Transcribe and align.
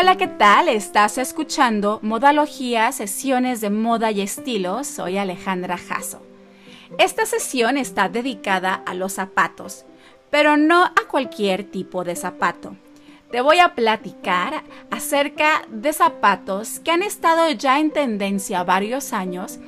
Hola, 0.00 0.16
¿qué 0.16 0.28
tal? 0.28 0.68
Estás 0.68 1.18
escuchando 1.18 1.98
Modalogía, 2.02 2.92
sesiones 2.92 3.60
de 3.60 3.68
moda 3.68 4.12
y 4.12 4.20
estilo. 4.20 4.84
Soy 4.84 5.18
Alejandra 5.18 5.76
Jasso. 5.76 6.22
Esta 6.98 7.26
sesión 7.26 7.76
está 7.76 8.08
dedicada 8.08 8.74
a 8.74 8.94
los 8.94 9.14
zapatos, 9.14 9.86
pero 10.30 10.56
no 10.56 10.84
a 10.84 11.08
cualquier 11.10 11.64
tipo 11.64 12.04
de 12.04 12.14
zapato. 12.14 12.76
Te 13.32 13.40
voy 13.40 13.58
a 13.58 13.74
platicar 13.74 14.62
acerca 14.92 15.66
de 15.68 15.92
zapatos 15.92 16.78
que 16.78 16.92
han 16.92 17.02
estado 17.02 17.50
ya 17.50 17.80
en 17.80 17.90
tendencia 17.90 18.62
varios 18.62 19.12
años 19.12 19.58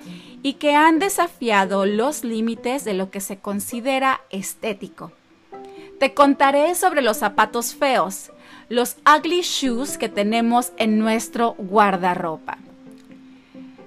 y 0.45 0.53
que 0.55 0.77
han 0.77 1.01
desafiado 1.01 1.87
los 1.87 2.23
límites 2.23 2.85
de 2.85 2.95
lo 2.95 3.11
que 3.11 3.21
se 3.21 3.41
considera 3.41 4.21
estético. 4.31 5.11
Te 5.99 6.15
contaré 6.15 6.77
sobre 6.77 7.03
los 7.03 7.17
zapatos 7.17 7.75
feos, 7.75 8.31
los 8.71 8.97
ugly 9.05 9.43
shoes 9.43 9.99
que 9.99 10.09
tenemos 10.09 10.73
en 10.77 11.01
nuestro 11.01 11.57
guardarropa. 11.59 12.57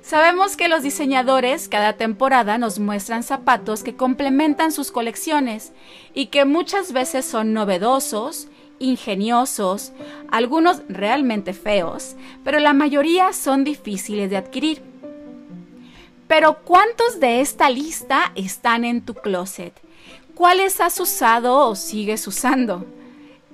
Sabemos 0.02 0.58
que 0.58 0.68
los 0.68 0.84
diseñadores 0.84 1.70
cada 1.70 1.94
temporada 1.94 2.58
nos 2.58 2.80
muestran 2.80 3.24
zapatos 3.24 3.82
que 3.82 3.96
complementan 3.96 4.74
sus 4.74 4.92
colecciones 4.92 5.72
y 6.14 6.26
que 6.26 6.44
muchas 6.44 6.92
veces 6.92 7.24
son 7.24 7.54
novedosos, 7.54 8.50
ingeniosos, 8.78 9.94
algunos 10.30 10.82
realmente 10.90 11.54
feos, 11.54 12.18
pero 12.44 12.60
la 12.60 12.74
mayoría 12.74 13.32
son 13.32 13.64
difíciles 13.64 14.30
de 14.30 14.36
adquirir. 14.36 14.82
Pero 16.28 16.58
¿cuántos 16.66 17.22
de 17.22 17.40
esta 17.40 17.70
lista 17.70 18.34
están 18.36 18.84
en 18.84 19.00
tu 19.00 19.14
closet? 19.14 19.74
¿Cuáles 20.36 20.82
has 20.82 21.00
usado 21.00 21.70
o 21.70 21.76
sigues 21.76 22.28
usando? 22.28 22.86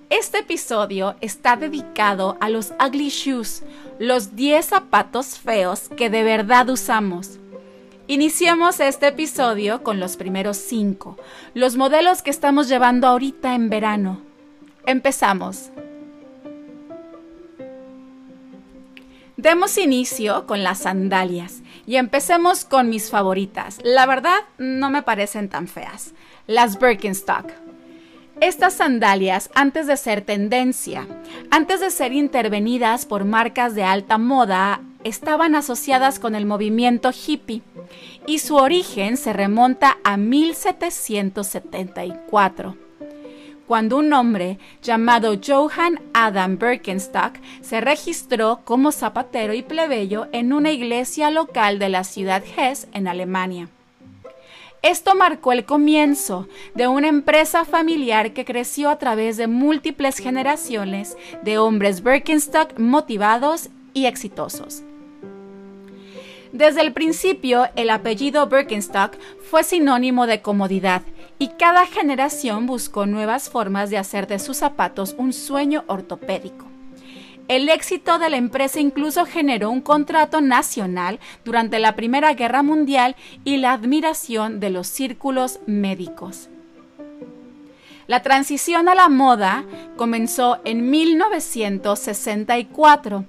Este 0.09 0.39
episodio 0.39 1.15
está 1.21 1.55
dedicado 1.55 2.35
a 2.41 2.49
los 2.49 2.73
ugly 2.83 3.09
shoes, 3.09 3.61
los 3.99 4.35
10 4.35 4.65
zapatos 4.65 5.37
feos 5.37 5.87
que 5.95 6.09
de 6.09 6.23
verdad 6.23 6.67
usamos. 6.69 7.37
Iniciemos 8.07 8.79
este 8.79 9.09
episodio 9.09 9.83
con 9.83 9.99
los 9.99 10.17
primeros 10.17 10.57
5, 10.57 11.15
los 11.53 11.75
modelos 11.75 12.23
que 12.23 12.31
estamos 12.31 12.67
llevando 12.67 13.05
ahorita 13.05 13.53
en 13.53 13.69
verano. 13.69 14.19
Empezamos. 14.87 15.69
Demos 19.37 19.77
inicio 19.77 20.47
con 20.47 20.63
las 20.63 20.79
sandalias 20.79 21.61
y 21.85 21.97
empecemos 21.97 22.65
con 22.65 22.89
mis 22.89 23.11
favoritas. 23.11 23.77
La 23.83 24.07
verdad, 24.07 24.39
no 24.57 24.89
me 24.89 25.03
parecen 25.03 25.49
tan 25.49 25.67
feas. 25.67 26.15
Las 26.47 26.79
Birkenstock. 26.79 27.68
Estas 28.41 28.75
sandalias, 28.75 29.49
antes 29.53 29.87
de 29.87 29.97
ser 29.97 30.21
tendencia, 30.21 31.05
antes 31.51 31.81
de 31.81 31.91
ser 31.91 32.13
intervenidas 32.13 33.05
por 33.05 33.25
marcas 33.25 33.75
de 33.75 33.83
alta 33.83 34.17
moda, 34.17 34.79
estaban 35.03 35.55
asociadas 35.55 36.19
con 36.19 36.35
el 36.35 36.45
movimiento 36.45 37.11
hippie 37.11 37.61
y 38.25 38.39
su 38.39 38.55
origen 38.55 39.17
se 39.17 39.33
remonta 39.33 39.97
a 40.05 40.15
1774 40.15 42.77
cuando 43.69 43.97
un 43.97 44.11
hombre 44.13 44.57
llamado 44.81 45.35
Johann 45.45 46.01
Adam 46.15 46.57
Birkenstock 46.57 47.33
se 47.61 47.81
registró 47.81 48.61
como 48.63 48.91
zapatero 48.91 49.53
y 49.53 49.61
plebeyo 49.61 50.27
en 50.31 50.53
una 50.53 50.71
iglesia 50.71 51.29
local 51.29 51.77
de 51.77 51.89
la 51.89 52.03
ciudad 52.03 52.43
Hesse 52.57 52.87
en 52.93 53.07
Alemania. 53.07 53.69
Esto 54.81 55.13
marcó 55.13 55.51
el 55.51 55.65
comienzo 55.65 56.47
de 56.73 56.87
una 56.87 57.09
empresa 57.09 57.65
familiar 57.65 58.31
que 58.31 58.45
creció 58.45 58.89
a 58.89 58.97
través 58.97 59.35
de 59.35 59.47
múltiples 59.47 60.19
generaciones 60.19 61.17
de 61.43 61.57
hombres 61.57 62.01
Birkenstock 62.01 62.79
motivados 62.79 63.69
y 63.93 64.05
exitosos. 64.05 64.83
Desde 66.53 66.81
el 66.81 66.93
principio, 66.93 67.67
el 67.75 67.89
apellido 67.89 68.47
Birkenstock 68.47 69.17
fue 69.51 69.63
sinónimo 69.63 70.27
de 70.27 70.41
comodidad 70.41 71.01
y 71.39 71.49
cada 71.49 71.85
generación 71.85 72.65
buscó 72.65 73.05
nuevas 73.05 73.49
formas 73.49 73.89
de 73.89 73.97
hacer 73.97 74.27
de 74.27 74.39
sus 74.39 74.57
zapatos 74.57 75.13
un 75.17 75.33
sueño 75.33 75.83
ortopédico. 75.87 76.68
El 77.49 77.67
éxito 77.67 78.17
de 78.19 78.29
la 78.29 78.37
empresa 78.37 78.79
incluso 78.79 79.25
generó 79.25 79.69
un 79.71 79.81
contrato 79.81 80.39
nacional 80.39 81.19
durante 81.43 81.79
la 81.79 81.95
Primera 81.95 82.35
Guerra 82.35 82.61
Mundial 82.61 83.15
y 83.43 83.57
la 83.57 83.73
admiración 83.73 84.59
de 84.59 84.69
los 84.69 84.87
círculos 84.87 85.59
médicos. 85.65 86.47
La 88.05 88.21
transición 88.21 88.87
a 88.87 88.93
la 88.93 89.09
moda 89.09 89.63
comenzó 89.97 90.59
en 90.63 90.91
1964 90.91 93.25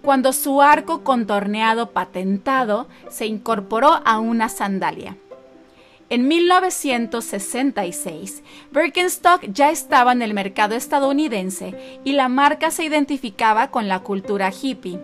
cuando 0.00 0.32
su 0.32 0.62
arco 0.62 1.04
contorneado 1.04 1.90
patentado 1.90 2.88
se 3.10 3.26
incorporó 3.26 4.00
a 4.06 4.18
una 4.18 4.48
sandalia. 4.48 5.14
En 6.10 6.26
1966, 6.26 8.42
Birkenstock 8.72 9.42
ya 9.52 9.70
estaba 9.70 10.12
en 10.12 10.22
el 10.22 10.32
mercado 10.32 10.74
estadounidense 10.74 12.00
y 12.02 12.12
la 12.12 12.30
marca 12.30 12.70
se 12.70 12.84
identificaba 12.84 13.70
con 13.70 13.88
la 13.88 13.98
cultura 14.00 14.50
hippie. 14.50 14.98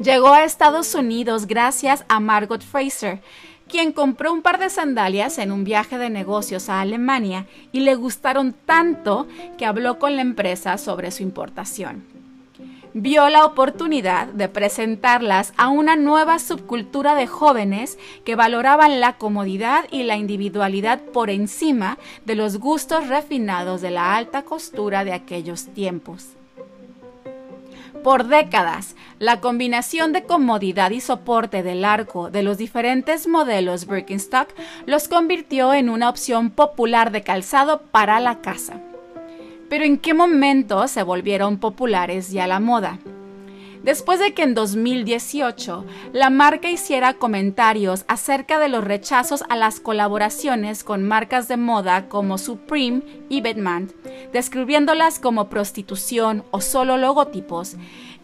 Llegó 0.00 0.32
a 0.32 0.42
Estados 0.42 0.96
Unidos 0.96 1.46
gracias 1.46 2.04
a 2.08 2.18
Margot 2.18 2.62
Fraser, 2.62 3.20
quien 3.68 3.92
compró 3.92 4.32
un 4.32 4.42
par 4.42 4.58
de 4.58 4.68
sandalias 4.68 5.38
en 5.38 5.52
un 5.52 5.62
viaje 5.62 5.96
de 5.96 6.10
negocios 6.10 6.68
a 6.68 6.80
Alemania 6.80 7.46
y 7.70 7.78
le 7.80 7.94
gustaron 7.94 8.56
tanto 8.66 9.28
que 9.58 9.66
habló 9.66 10.00
con 10.00 10.16
la 10.16 10.22
empresa 10.22 10.76
sobre 10.76 11.12
su 11.12 11.22
importación 11.22 12.17
vio 13.02 13.28
la 13.28 13.44
oportunidad 13.44 14.26
de 14.28 14.48
presentarlas 14.48 15.52
a 15.56 15.68
una 15.68 15.96
nueva 15.96 16.38
subcultura 16.38 17.14
de 17.14 17.26
jóvenes 17.26 17.98
que 18.24 18.34
valoraban 18.34 19.00
la 19.00 19.16
comodidad 19.18 19.84
y 19.90 20.02
la 20.02 20.16
individualidad 20.16 21.00
por 21.00 21.30
encima 21.30 21.98
de 22.24 22.34
los 22.34 22.58
gustos 22.58 23.08
refinados 23.08 23.80
de 23.80 23.90
la 23.90 24.16
alta 24.16 24.42
costura 24.42 25.04
de 25.04 25.12
aquellos 25.12 25.66
tiempos. 25.66 26.30
Por 28.02 28.26
décadas, 28.26 28.94
la 29.18 29.40
combinación 29.40 30.12
de 30.12 30.24
comodidad 30.24 30.90
y 30.90 31.00
soporte 31.00 31.62
del 31.62 31.84
arco 31.84 32.30
de 32.30 32.42
los 32.42 32.58
diferentes 32.58 33.26
modelos 33.26 33.86
Birkenstock 33.86 34.48
los 34.86 35.08
convirtió 35.08 35.74
en 35.74 35.88
una 35.88 36.08
opción 36.08 36.50
popular 36.50 37.10
de 37.10 37.22
calzado 37.22 37.82
para 37.90 38.20
la 38.20 38.40
casa. 38.40 38.80
Pero 39.68 39.84
¿en 39.84 39.98
qué 39.98 40.14
momento 40.14 40.88
se 40.88 41.02
volvieron 41.02 41.58
populares 41.58 42.30
ya 42.30 42.46
la 42.46 42.60
moda? 42.60 42.98
Después 43.82 44.18
de 44.18 44.34
que 44.34 44.42
en 44.42 44.54
2018 44.54 45.84
la 46.12 46.30
marca 46.30 46.68
hiciera 46.68 47.14
comentarios 47.14 48.04
acerca 48.08 48.58
de 48.58 48.68
los 48.68 48.82
rechazos 48.82 49.44
a 49.48 49.56
las 49.56 49.78
colaboraciones 49.78 50.82
con 50.82 51.04
marcas 51.04 51.48
de 51.48 51.56
moda 51.56 52.08
como 52.08 52.38
Supreme 52.38 53.02
y 53.28 53.40
Batman, 53.40 53.92
describiéndolas 54.32 55.20
como 55.20 55.48
prostitución 55.48 56.44
o 56.50 56.60
solo 56.60 56.96
logotipos, 56.96 57.76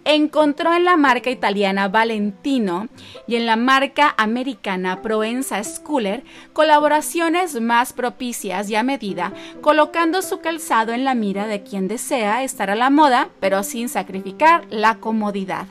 encontró 0.05 0.75
en 0.75 0.85
la 0.85 0.97
marca 0.97 1.31
italiana 1.31 1.89
Valentino 1.89 2.89
y 3.27 3.37
en 3.37 3.47
la 3.47 3.57
marca 3.57 4.15
americana 4.17 5.03
Proenza 5.03 5.63
Schooler 5.63 6.25
colaboraciones 6.53 7.61
más 7.61 7.93
propicias 7.93 8.69
y 8.71 8.77
a 8.77 8.83
medida, 8.83 9.33
colocando 9.61 10.23
su 10.23 10.41
calzado 10.41 10.93
en 10.93 11.05
la 11.05 11.15
mira 11.15 11.47
de 11.47 11.63
quien 11.63 11.89
desea 11.89 12.43
estar 12.43 12.71
a 12.71 12.77
la 12.77 12.91
moda, 12.91 13.29
pero 13.41 13.63
sin 13.63 13.89
sacrificar 13.89 14.65
la 14.71 14.97
comodidad. 14.97 15.67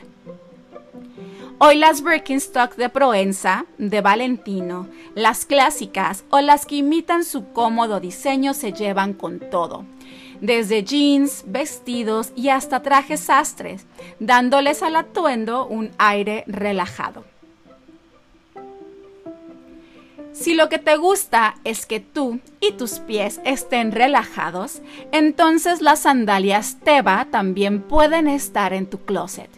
Hoy 1.60 1.78
las 1.78 2.04
Birkenstock 2.04 2.76
de 2.76 2.90
Proenza, 2.90 3.66
de 3.78 4.02
Valentino, 4.02 4.88
las 5.16 5.46
clásicas 5.46 6.26
o 6.30 6.42
las 6.42 6.66
que 6.66 6.78
imitan 6.78 7.24
su 7.24 7.54
cómodo 7.54 8.00
diseño 8.00 8.54
se 8.54 8.74
llevan 8.74 9.14
con 9.14 9.40
todo 9.40 9.86
desde 10.44 10.84
jeans, 10.84 11.46
vestidos 11.48 12.34
y 12.36 12.50
hasta 12.50 12.84
trajes 12.84 13.22
sastres, 13.22 13.86
dándoles 14.20 14.84
al 14.84 14.98
atuendo 14.98 15.66
un 15.66 15.92
aire 15.98 16.44
relajado. 16.48 17.24
Si 20.34 20.54
lo 20.54 20.68
que 20.68 20.80
te 20.80 20.98
gusta 20.98 21.56
es 21.64 21.86
que 21.86 22.02
tú 22.02 22.42
y 22.60 22.74
tus 22.74 23.00
pies 23.00 23.40
estén 23.46 23.94
relajados, 23.94 24.82
entonces 25.14 25.80
las 25.80 26.02
sandalias 26.02 26.78
Teva 26.84 27.28
también 27.32 27.82
pueden 27.82 28.28
estar 28.28 28.74
en 28.74 28.88
tu 28.88 28.98
closet. 29.00 29.50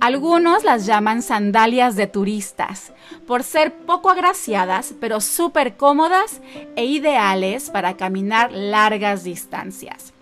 Algunos 0.00 0.64
las 0.64 0.86
llaman 0.86 1.22
sandalias 1.22 1.96
de 1.96 2.06
turistas, 2.06 2.92
por 3.26 3.42
ser 3.42 3.72
poco 3.72 4.10
agraciadas, 4.10 4.94
pero 5.00 5.20
súper 5.20 5.76
cómodas 5.76 6.40
e 6.76 6.84
ideales 6.84 7.70
para 7.70 7.96
caminar 7.96 8.52
largas 8.52 9.24
distancias. 9.24 10.12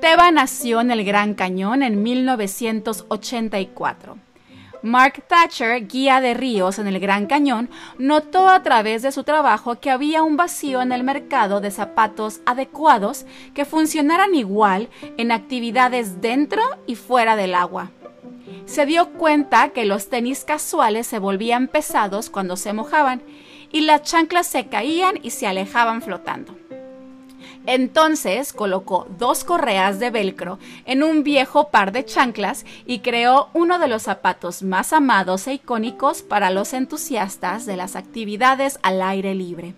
Teba 0.00 0.30
nació 0.30 0.80
en 0.80 0.90
el 0.90 1.04
Gran 1.04 1.34
Cañón 1.34 1.82
en 1.82 2.02
1984. 2.02 4.16
Mark 4.82 5.24
Thatcher, 5.26 5.86
guía 5.86 6.22
de 6.22 6.32
ríos 6.32 6.78
en 6.78 6.86
el 6.86 6.98
Gran 7.00 7.26
Cañón, 7.26 7.68
notó 7.98 8.48
a 8.48 8.62
través 8.62 9.02
de 9.02 9.12
su 9.12 9.24
trabajo 9.24 9.78
que 9.78 9.90
había 9.90 10.22
un 10.22 10.38
vacío 10.38 10.80
en 10.80 10.92
el 10.92 11.04
mercado 11.04 11.60
de 11.60 11.70
zapatos 11.70 12.40
adecuados 12.46 13.26
que 13.54 13.66
funcionaran 13.66 14.34
igual 14.34 14.88
en 15.18 15.32
actividades 15.32 16.22
dentro 16.22 16.62
y 16.86 16.94
fuera 16.94 17.36
del 17.36 17.54
agua. 17.54 17.90
Se 18.66 18.86
dio 18.86 19.10
cuenta 19.12 19.70
que 19.70 19.84
los 19.84 20.08
tenis 20.08 20.44
casuales 20.44 21.06
se 21.06 21.18
volvían 21.18 21.68
pesados 21.68 22.30
cuando 22.30 22.56
se 22.56 22.72
mojaban 22.72 23.22
y 23.72 23.82
las 23.82 24.02
chanclas 24.02 24.46
se 24.46 24.66
caían 24.66 25.18
y 25.22 25.30
se 25.30 25.46
alejaban 25.46 26.02
flotando. 26.02 26.56
Entonces 27.66 28.52
colocó 28.52 29.06
dos 29.18 29.44
correas 29.44 30.00
de 30.00 30.10
velcro 30.10 30.58
en 30.86 31.02
un 31.02 31.22
viejo 31.22 31.68
par 31.68 31.92
de 31.92 32.04
chanclas 32.04 32.64
y 32.86 33.00
creó 33.00 33.48
uno 33.52 33.78
de 33.78 33.88
los 33.88 34.02
zapatos 34.02 34.62
más 34.62 34.92
amados 34.92 35.46
e 35.46 35.54
icónicos 35.54 36.22
para 36.22 36.50
los 36.50 36.72
entusiastas 36.72 37.66
de 37.66 37.76
las 37.76 37.96
actividades 37.96 38.78
al 38.82 39.02
aire 39.02 39.34
libre. 39.34 39.74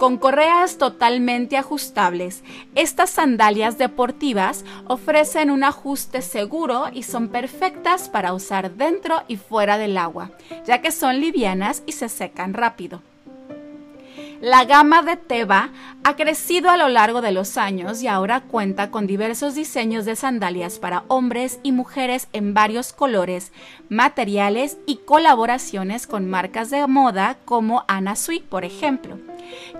Con 0.00 0.16
correas 0.16 0.78
totalmente 0.78 1.58
ajustables, 1.58 2.42
estas 2.74 3.10
sandalias 3.10 3.76
deportivas 3.76 4.64
ofrecen 4.86 5.50
un 5.50 5.62
ajuste 5.62 6.22
seguro 6.22 6.86
y 6.90 7.02
son 7.02 7.28
perfectas 7.28 8.08
para 8.08 8.32
usar 8.32 8.76
dentro 8.76 9.22
y 9.28 9.36
fuera 9.36 9.76
del 9.76 9.98
agua, 9.98 10.30
ya 10.64 10.80
que 10.80 10.90
son 10.90 11.20
livianas 11.20 11.82
y 11.84 11.92
se 11.92 12.08
secan 12.08 12.54
rápido. 12.54 13.02
La 14.40 14.64
gama 14.64 15.02
de 15.02 15.18
Teva 15.18 15.68
ha 16.02 16.16
crecido 16.16 16.70
a 16.70 16.78
lo 16.78 16.88
largo 16.88 17.20
de 17.20 17.30
los 17.30 17.58
años 17.58 18.02
y 18.02 18.06
ahora 18.06 18.40
cuenta 18.40 18.90
con 18.90 19.06
diversos 19.06 19.54
diseños 19.54 20.06
de 20.06 20.16
sandalias 20.16 20.78
para 20.78 21.04
hombres 21.08 21.60
y 21.62 21.72
mujeres 21.72 22.26
en 22.32 22.54
varios 22.54 22.94
colores, 22.94 23.52
materiales 23.90 24.78
y 24.86 24.96
colaboraciones 24.96 26.06
con 26.06 26.30
marcas 26.30 26.70
de 26.70 26.86
moda 26.86 27.36
como 27.44 27.84
Anna 27.86 28.16
Sui, 28.16 28.40
por 28.40 28.64
ejemplo, 28.64 29.18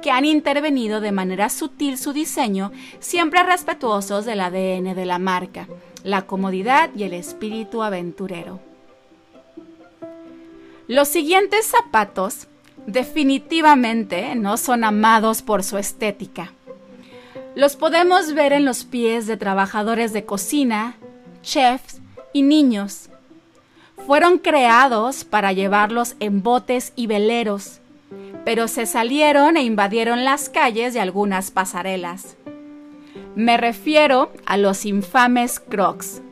que 0.02 0.10
han 0.10 0.26
intervenido 0.26 1.00
de 1.00 1.12
manera 1.12 1.48
sutil 1.48 1.96
su 1.96 2.12
diseño, 2.12 2.70
siempre 2.98 3.42
respetuosos 3.42 4.26
del 4.26 4.42
ADN 4.42 4.94
de 4.94 5.06
la 5.06 5.18
marca, 5.18 5.68
la 6.04 6.26
comodidad 6.26 6.90
y 6.94 7.04
el 7.04 7.14
espíritu 7.14 7.82
aventurero. 7.82 8.60
Los 10.86 11.08
siguientes 11.08 11.64
zapatos 11.64 12.46
definitivamente 12.86 14.34
no 14.34 14.56
son 14.56 14.84
amados 14.84 15.42
por 15.42 15.62
su 15.62 15.78
estética. 15.78 16.52
Los 17.54 17.76
podemos 17.76 18.32
ver 18.34 18.52
en 18.52 18.64
los 18.64 18.84
pies 18.84 19.26
de 19.26 19.36
trabajadores 19.36 20.12
de 20.12 20.24
cocina, 20.24 20.96
chefs 21.42 22.00
y 22.32 22.42
niños. 22.42 23.10
Fueron 24.06 24.38
creados 24.38 25.24
para 25.24 25.52
llevarlos 25.52 26.16
en 26.20 26.42
botes 26.42 26.92
y 26.96 27.06
veleros, 27.06 27.80
pero 28.44 28.68
se 28.68 28.86
salieron 28.86 29.56
e 29.56 29.62
invadieron 29.62 30.24
las 30.24 30.48
calles 30.48 30.94
de 30.94 31.00
algunas 31.00 31.50
pasarelas. 31.50 32.36
Me 33.34 33.56
refiero 33.56 34.32
a 34.46 34.56
los 34.56 34.86
infames 34.86 35.60
Crocs. 35.60 36.22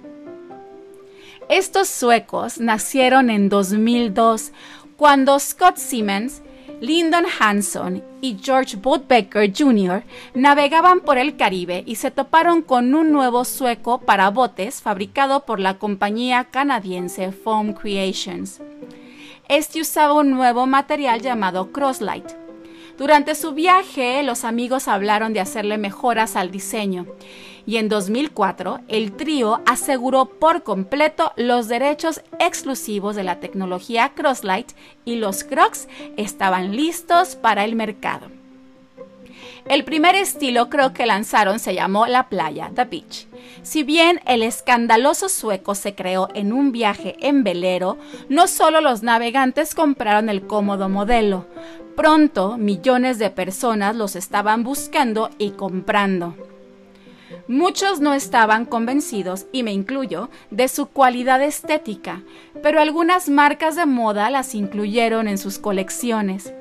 Estos 1.48 1.88
suecos 1.88 2.58
nacieron 2.60 3.30
en 3.30 3.48
2002 3.48 4.52
cuando 4.98 5.38
Scott 5.38 5.76
Siemens, 5.76 6.42
Lyndon 6.80 7.24
Hanson 7.38 8.02
y 8.20 8.36
George 8.42 8.76
Bootbecker 8.76 9.52
Jr. 9.56 10.02
navegaban 10.34 11.00
por 11.00 11.18
el 11.18 11.36
Caribe 11.36 11.84
y 11.86 11.94
se 11.94 12.10
toparon 12.10 12.62
con 12.62 12.92
un 12.96 13.12
nuevo 13.12 13.44
sueco 13.44 14.00
para 14.00 14.28
botes 14.30 14.82
fabricado 14.82 15.46
por 15.46 15.60
la 15.60 15.78
compañía 15.78 16.48
canadiense 16.50 17.30
Foam 17.30 17.74
Creations. 17.74 18.60
Este 19.48 19.80
usaba 19.80 20.14
un 20.14 20.30
nuevo 20.32 20.66
material 20.66 21.22
llamado 21.22 21.70
Crosslight. 21.70 22.32
Durante 22.98 23.36
su 23.36 23.52
viaje, 23.52 24.24
los 24.24 24.42
amigos 24.42 24.88
hablaron 24.88 25.32
de 25.32 25.38
hacerle 25.38 25.78
mejoras 25.78 26.34
al 26.34 26.50
diseño 26.50 27.06
y 27.68 27.76
en 27.76 27.90
2004 27.90 28.80
el 28.88 29.12
trío 29.12 29.60
aseguró 29.66 30.24
por 30.24 30.62
completo 30.62 31.32
los 31.36 31.68
derechos 31.68 32.22
exclusivos 32.38 33.14
de 33.14 33.24
la 33.24 33.40
tecnología 33.40 34.12
Crosslight 34.14 34.72
y 35.04 35.16
los 35.16 35.44
Crocs 35.44 35.86
estaban 36.16 36.74
listos 36.74 37.36
para 37.36 37.66
el 37.66 37.76
mercado. 37.76 38.28
El 39.66 39.84
primer 39.84 40.14
estilo 40.14 40.70
Croc 40.70 40.94
que 40.94 41.04
lanzaron 41.04 41.58
se 41.58 41.74
llamó 41.74 42.06
La 42.06 42.30
Playa, 42.30 42.70
The 42.74 42.86
Beach. 42.86 43.26
Si 43.62 43.82
bien 43.82 44.22
el 44.24 44.42
escandaloso 44.42 45.28
sueco 45.28 45.74
se 45.74 45.94
creó 45.94 46.30
en 46.32 46.54
un 46.54 46.72
viaje 46.72 47.16
en 47.20 47.44
velero, 47.44 47.98
no 48.30 48.46
solo 48.46 48.80
los 48.80 49.02
navegantes 49.02 49.74
compraron 49.74 50.30
el 50.30 50.46
cómodo 50.46 50.88
modelo. 50.88 51.44
Pronto 51.96 52.56
millones 52.56 53.18
de 53.18 53.28
personas 53.28 53.94
los 53.94 54.16
estaban 54.16 54.64
buscando 54.64 55.28
y 55.36 55.50
comprando. 55.50 56.47
Muchos 57.48 58.00
no 58.00 58.12
estaban 58.12 58.66
convencidos, 58.66 59.46
y 59.52 59.62
me 59.62 59.72
incluyo, 59.72 60.28
de 60.50 60.68
su 60.68 60.84
cualidad 60.84 61.42
estética, 61.42 62.22
pero 62.62 62.78
algunas 62.78 63.30
marcas 63.30 63.74
de 63.74 63.86
moda 63.86 64.28
las 64.28 64.54
incluyeron 64.54 65.28
en 65.28 65.38
sus 65.38 65.58
colecciones. 65.58 66.52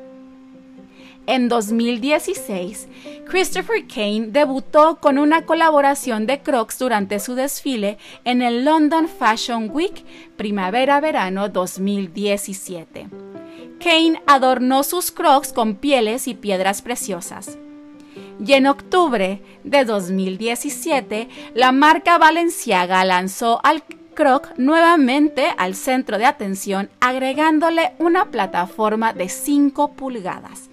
En 1.26 1.50
2016, 1.50 2.88
Christopher 3.26 3.86
Kane 3.86 4.28
debutó 4.30 5.00
con 5.02 5.18
una 5.18 5.46
colaboración 5.46 6.26
de 6.26 6.40
Crocs 6.40 6.80
durante 6.80 7.20
su 7.20 7.36
desfile 7.36 7.98
en 8.24 8.42
el 8.42 8.64
London 8.64 9.10
Fashion 9.10 9.70
Week 9.70 10.06
Primavera-Verano 10.38 11.50
2017. 11.50 13.10
Kane 13.82 14.22
adornó 14.26 14.84
sus 14.84 15.12
Crocs 15.12 15.52
con 15.52 15.76
pieles 15.76 16.30
y 16.30 16.34
piedras 16.34 16.82
preciosas 16.82 17.58
y 18.46 18.54
en 18.54 18.68
octubre 18.68 19.42
de 19.64 19.86
2017 19.86 21.30
la 21.54 21.72
marca 21.72 22.18
Valenciaga 22.18 23.04
lanzó 23.06 23.60
al 23.64 23.84
Croc 24.14 24.54
nuevamente 24.58 25.48
al 25.58 25.76
centro 25.76 26.18
de 26.18 26.26
atención 26.26 26.90
agregándole 27.00 27.94
una 28.00 28.32
plataforma 28.32 29.14
de 29.14 29.30
5 29.30 29.94
pulgadas 29.94 30.70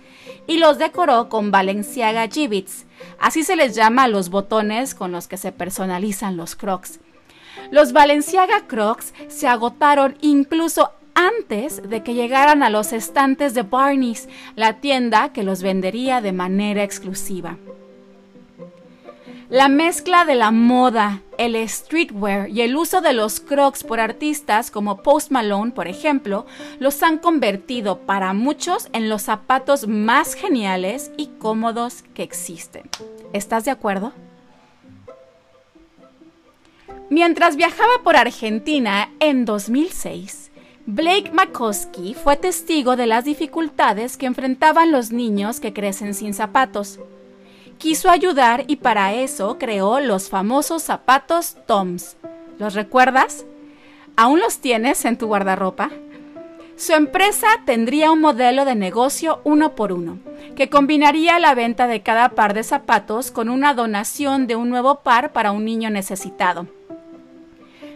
y 0.47 0.59
los 0.59 0.79
decoró 0.79 1.29
con 1.29 1.51
Valenciaga 1.51 2.29
Gibbets, 2.29 2.87
así 3.19 3.45
se 3.45 3.57
les 3.57 3.75
llama 3.75 4.05
a 4.05 4.09
los 4.09 4.29
botones 4.29 4.95
con 4.95 5.13
los 5.13 5.27
que 5.27 5.37
se 5.37 5.53
personalizan 5.53 6.37
los 6.37 6.55
Crocs. 6.55 7.01
Los 7.71 7.93
Valenciaga 7.93 8.67
Crocs 8.67 9.15
se 9.29 9.49
agotaron 9.49 10.17
incluso 10.21 10.93
antes 11.15 11.89
de 11.89 12.03
que 12.03 12.15
llegaran 12.15 12.63
a 12.63 12.71
los 12.71 12.93
estantes 12.93 13.55
de 13.55 13.63
Barney's, 13.63 14.29
la 14.57 14.75
tienda 14.81 15.33
que 15.33 15.43
los 15.43 15.63
vendería 15.63 16.21
de 16.21 16.33
manera 16.33 16.83
exclusiva. 16.83 17.57
La 19.51 19.69
mezcla 19.69 20.25
de 20.25 20.35
la 20.35 20.51
moda, 20.51 21.21
el 21.39 21.69
streetwear 21.69 22.49
y 22.49 22.63
el 22.63 22.75
uso 22.77 23.01
de 23.03 23.13
los 23.13 23.41
crocs 23.41 23.85
por 23.85 24.01
artistas 24.01 24.71
como 24.71 25.03
Post 25.03 25.31
Malone, 25.31 25.71
por 25.71 25.87
ejemplo, 25.87 26.47
los 26.81 27.03
han 27.03 27.19
convertido 27.19 27.99
para 27.99 28.33
muchos 28.33 28.89
en 28.93 29.09
los 29.09 29.23
zapatos 29.23 29.87
más 29.87 30.35
geniales 30.35 31.13
y 31.17 31.27
cómodos 31.39 32.03
que 32.15 32.23
existen. 32.23 32.89
¿Estás 33.33 33.65
de 33.65 33.71
acuerdo? 33.71 34.13
Mientras 37.11 37.57
viajaba 37.57 38.03
por 38.03 38.17
Argentina 38.17 39.11
en 39.21 39.45
2006, 39.45 40.44
Blake 40.87 41.31
McCoskey 41.33 42.13
fue 42.13 42.37
testigo 42.37 42.95
de 42.95 43.07
las 43.07 43.25
dificultades 43.25 44.19
que 44.19 44.27
enfrentaban 44.27 44.93
los 44.93 45.13
niños 45.13 45.59
que 45.59 45.73
crecen 45.73 46.13
sin 46.13 46.35
zapatos. 46.35 47.01
Quiso 47.79 48.11
ayudar 48.11 48.65
y 48.67 48.77
para 48.77 49.15
eso 49.15 49.57
creó 49.59 50.01
los 50.01 50.29
famosos 50.29 50.83
zapatos 50.83 51.57
Toms. 51.67 52.19
¿Los 52.59 52.75
recuerdas? 52.75 53.47
¿Aún 54.15 54.41
los 54.41 54.59
tienes 54.59 55.07
en 55.07 55.17
tu 55.17 55.27
guardarropa? 55.27 55.91
Su 56.77 56.93
empresa 56.93 57.47
tendría 57.65 58.11
un 58.11 58.21
modelo 58.21 58.67
de 58.67 58.75
negocio 58.75 59.41
uno 59.45 59.75
por 59.75 59.91
uno, 59.91 60.19
que 60.55 60.69
combinaría 60.69 61.39
la 61.39 61.55
venta 61.55 61.87
de 61.87 62.03
cada 62.03 62.31
par 62.31 62.53
de 62.53 62.63
zapatos 62.63 63.31
con 63.31 63.49
una 63.49 63.73
donación 63.73 64.47
de 64.47 64.57
un 64.57 64.69
nuevo 64.69 64.97
par 64.97 65.33
para 65.33 65.51
un 65.51 65.65
niño 65.65 65.89
necesitado. 65.89 66.67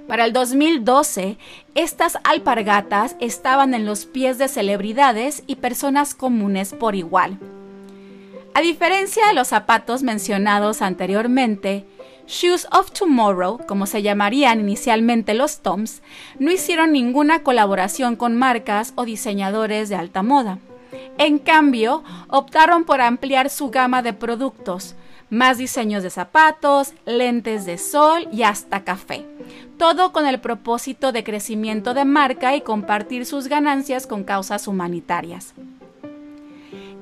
Para 0.08 0.24
el 0.24 0.32
2012, 0.32 1.36
estas 1.74 2.18
alpargatas 2.24 3.14
estaban 3.20 3.74
en 3.74 3.84
los 3.84 4.06
pies 4.06 4.38
de 4.38 4.48
celebridades 4.48 5.42
y 5.46 5.56
personas 5.56 6.14
comunes 6.14 6.72
por 6.72 6.94
igual. 6.94 7.38
A 8.54 8.62
diferencia 8.62 9.26
de 9.26 9.34
los 9.34 9.48
zapatos 9.48 10.02
mencionados 10.02 10.80
anteriormente, 10.80 11.84
Shoes 12.26 12.66
of 12.72 12.90
Tomorrow, 12.90 13.60
como 13.66 13.84
se 13.84 14.00
llamarían 14.00 14.60
inicialmente 14.60 15.34
los 15.34 15.60
Toms, 15.60 16.00
no 16.38 16.50
hicieron 16.50 16.92
ninguna 16.92 17.42
colaboración 17.42 18.16
con 18.16 18.34
marcas 18.34 18.94
o 18.96 19.04
diseñadores 19.04 19.90
de 19.90 19.96
alta 19.96 20.22
moda. 20.22 20.58
En 21.18 21.38
cambio, 21.38 22.02
optaron 22.28 22.84
por 22.84 23.02
ampliar 23.02 23.50
su 23.50 23.68
gama 23.68 24.00
de 24.00 24.14
productos, 24.14 24.94
más 25.30 25.58
diseños 25.58 26.02
de 26.02 26.10
zapatos, 26.10 26.94
lentes 27.06 27.66
de 27.66 27.78
sol 27.78 28.28
y 28.32 28.42
hasta 28.42 28.84
café. 28.84 29.26
Todo 29.78 30.12
con 30.12 30.26
el 30.26 30.40
propósito 30.40 31.12
de 31.12 31.24
crecimiento 31.24 31.94
de 31.94 32.04
marca 32.04 32.56
y 32.56 32.62
compartir 32.62 33.26
sus 33.26 33.48
ganancias 33.48 34.06
con 34.06 34.24
causas 34.24 34.68
humanitarias. 34.68 35.54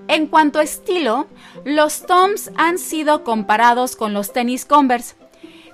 En 0.09 0.29
cuanto 0.29 0.61
a 0.61 0.63
estilo, 0.63 1.27
los 1.65 2.07
Toms 2.07 2.53
han 2.57 2.79
sido 2.79 3.25
comparados 3.25 3.97
con 3.97 4.13
los 4.13 4.33
tenis 4.33 4.65
Converse. 4.65 5.17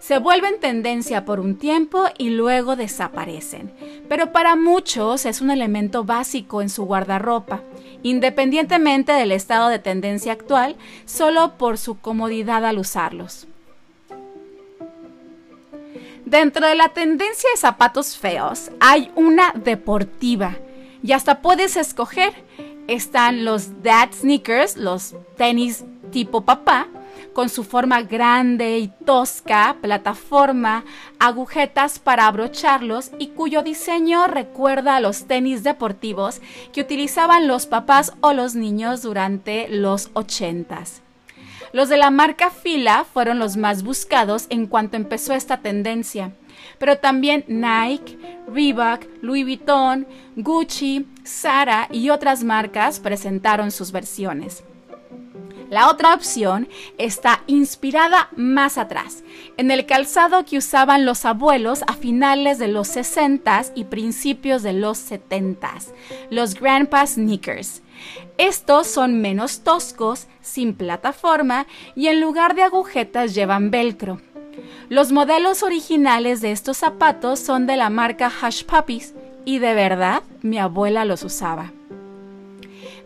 Se 0.03 0.19
vuelven 0.19 0.59
tendencia 0.59 1.25
por 1.25 1.39
un 1.39 1.57
tiempo 1.57 2.07
y 2.19 2.31
luego 2.31 2.75
desaparecen, 2.75 3.73
pero 4.09 4.33
para 4.33 4.57
muchos 4.57 5.27
es 5.27 5.41
un 5.41 5.53
elemento 5.53 6.03
básico 6.03 6.61
en 6.61 6.69
su 6.69 6.85
guardarropa 6.85 7.63
independientemente 8.03 9.13
del 9.13 9.33
estado 9.33 9.69
de 9.69 9.79
tendencia 9.79 10.33
actual, 10.33 10.77
solo 11.05 11.57
por 11.57 11.79
su 11.79 11.99
comodidad 11.99 12.65
al 12.65 12.79
usarlos. 12.79 13.47
Dentro 16.25 16.67
de 16.67 16.75
la 16.75 16.89
tendencia 16.89 17.49
de 17.51 17.61
zapatos 17.61 18.17
feos 18.17 18.71
hay 18.81 19.11
una 19.15 19.53
deportiva 19.53 20.57
y 21.03 21.13
hasta 21.13 21.43
puedes 21.43 21.77
escoger. 21.77 22.33
Están 22.89 23.45
los 23.45 23.83
dad 23.83 24.09
sneakers, 24.13 24.77
los 24.77 25.15
tenis 25.37 25.85
tipo 26.11 26.41
papá, 26.41 26.89
con 27.33 27.49
su 27.49 27.65
forma 27.65 28.03
grande 28.03 28.79
y 28.79 28.89
tosca, 29.05 29.77
plataforma, 29.81 30.85
agujetas 31.19 31.99
para 31.99 32.27
abrocharlos 32.27 33.11
y 33.19 33.29
cuyo 33.29 33.63
diseño 33.63 34.27
recuerda 34.27 34.97
a 34.97 35.01
los 35.01 35.27
tenis 35.27 35.63
deportivos 35.63 36.41
que 36.73 36.81
utilizaban 36.81 37.49
los 37.49 37.67
papás 37.67 38.13
o 38.21 38.33
los 38.33 38.55
niños 38.55 39.03
durante 39.03 39.69
los 39.69 40.11
ochentas. 40.15 41.03
Los 41.73 41.89
de 41.89 41.97
la 41.97 42.11
marca 42.11 42.51
Fila 42.51 43.07
fueron 43.11 43.39
los 43.39 43.57
más 43.57 43.83
buscados 43.83 44.47
en 44.51 44.67
cuanto 44.67 44.97
empezó 44.97 45.33
esta 45.33 45.59
tendencia, 45.59 46.33
pero 46.79 46.99
también 46.99 47.45
Nike, 47.49 48.19
Reebok, 48.47 49.07
Louis 49.23 49.45
Vuitton, 49.45 50.07
Gucci, 50.37 51.07
Zara 51.25 51.89
y 51.91 52.11
otras 52.11 52.45
marcas 52.45 53.01
presentaron 53.01 53.71
sus 53.71 53.91
versiones. 53.91 54.65
La 55.73 55.89
otra 55.89 56.13
opción 56.13 56.69
está 56.99 57.45
inspirada 57.47 58.29
más 58.37 58.77
atrás, 58.77 59.25
en 59.57 59.71
el 59.71 59.87
calzado 59.87 60.45
que 60.45 60.59
usaban 60.59 61.07
los 61.07 61.25
abuelos 61.25 61.83
a 61.87 61.95
finales 61.95 62.59
de 62.59 62.69
los 62.69 62.95
60s 62.95 63.73
y 63.75 63.85
principios 63.85 64.63
de 64.63 64.75
los 64.75 64.99
70s, 65.11 65.95
los 66.29 66.57
Grandpa 66.57 67.07
Sneakers. 67.07 67.81
Estos 68.37 68.87
son 68.87 69.23
menos 69.23 69.61
toscos, 69.61 70.27
sin 70.43 70.75
plataforma 70.75 71.67
y 71.97 72.09
en 72.09 72.21
lugar 72.21 72.55
de 72.55 72.65
agujetas 72.65 73.35
llevan 73.35 73.71
velcro. 73.71 74.21
Los 74.91 75.11
modelos 75.11 75.63
originales 75.63 76.43
de 76.43 76.53
estos 76.53 76.77
zapatos 76.77 77.41
son 77.41 77.67
de 77.67 77.79
la 77.79 77.89
marca 77.89 78.31
Hush 78.31 78.67
Puppies 78.67 79.15
y 79.47 79.59
de 79.59 79.73
verdad 79.73 80.23
mi 80.43 80.59
abuela 80.59 81.07
los 81.07 81.23
usaba. 81.23 81.73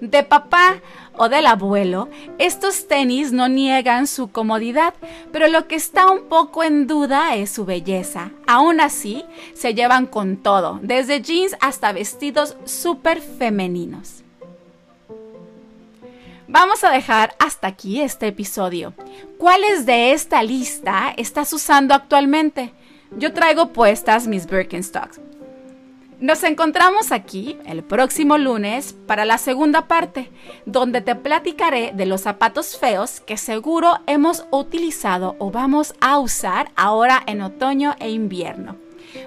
De 0.00 0.22
papá 0.22 0.76
o 1.16 1.28
del 1.28 1.46
abuelo, 1.46 2.08
estos 2.38 2.88
tenis 2.88 3.32
no 3.32 3.48
niegan 3.48 4.06
su 4.06 4.30
comodidad, 4.30 4.94
pero 5.32 5.48
lo 5.48 5.66
que 5.66 5.76
está 5.76 6.10
un 6.10 6.24
poco 6.28 6.62
en 6.62 6.86
duda 6.86 7.34
es 7.34 7.50
su 7.50 7.64
belleza. 7.64 8.30
Aún 8.46 8.80
así, 8.80 9.24
se 9.54 9.74
llevan 9.74 10.06
con 10.06 10.36
todo, 10.36 10.78
desde 10.82 11.22
jeans 11.22 11.56
hasta 11.60 11.92
vestidos 11.92 12.56
súper 12.64 13.20
femeninos. 13.22 14.22
Vamos 16.48 16.84
a 16.84 16.90
dejar 16.90 17.34
hasta 17.38 17.66
aquí 17.66 18.00
este 18.00 18.28
episodio. 18.28 18.94
¿Cuáles 19.38 19.84
de 19.84 20.12
esta 20.12 20.42
lista 20.42 21.12
estás 21.16 21.52
usando 21.52 21.92
actualmente? 21.92 22.72
Yo 23.16 23.32
traigo 23.32 23.72
puestas 23.72 24.26
mis 24.26 24.46
Birkenstocks. 24.46 25.20
Nos 26.18 26.42
encontramos 26.44 27.12
aquí 27.12 27.58
el 27.66 27.84
próximo 27.84 28.38
lunes 28.38 28.96
para 29.06 29.26
la 29.26 29.36
segunda 29.36 29.86
parte, 29.86 30.30
donde 30.64 31.02
te 31.02 31.14
platicaré 31.14 31.92
de 31.94 32.06
los 32.06 32.22
zapatos 32.22 32.78
feos 32.78 33.20
que 33.20 33.36
seguro 33.36 33.98
hemos 34.06 34.46
utilizado 34.50 35.36
o 35.38 35.50
vamos 35.50 35.94
a 36.00 36.18
usar 36.18 36.70
ahora 36.74 37.22
en 37.26 37.42
otoño 37.42 37.96
e 38.00 38.08
invierno. 38.10 38.76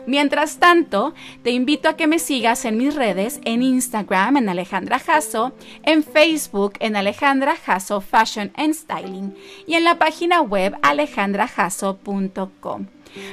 Mientras 0.08 0.58
tanto, 0.58 1.14
te 1.44 1.52
invito 1.52 1.90
a 1.90 1.96
que 1.96 2.08
me 2.08 2.18
sigas 2.18 2.66
en 2.66 2.78
mis 2.78 2.96
redes, 2.96 3.40
en 3.46 3.62
Instagram 3.62 4.38
en 4.38 4.50
Alejandra 4.50 4.98
Jasso, 4.98 5.54
en 5.84 6.04
Facebook 6.04 6.74
en 6.80 6.96
Alejandra 6.96 7.56
Jasso 7.56 8.02
Fashion 8.02 8.52
and 8.56 8.74
Styling 8.74 9.36
y 9.68 9.76
en 9.76 9.84
la 9.84 10.00
página 10.00 10.42
web 10.42 10.76
alejandrajasso.com. 10.82 12.88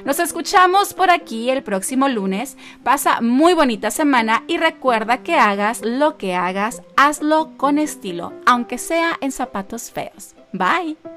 Nos 0.05 0.19
escuchamos 0.19 0.95
por 0.95 1.11
aquí 1.11 1.51
el 1.51 1.63
próximo 1.63 2.09
lunes. 2.09 2.57
Pasa 2.83 3.21
muy 3.21 3.55
bonita 3.55 3.91
semana 3.91 4.45
y 4.47 4.59
recuerda 4.59 5.23
que 5.23 5.37
hagas 5.37 5.83
lo 5.85 6.17
que 6.17 6.35
hagas, 6.35 6.83
hazlo 6.97 7.57
con 7.57 7.79
estilo, 7.79 8.33
aunque 8.47 8.79
sea 8.79 9.17
en 9.21 9.33
zapatos 9.33 9.91
feos. 9.91 10.35
Bye. 10.53 11.16